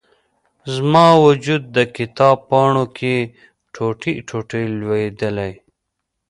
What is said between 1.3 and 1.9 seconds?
جود، د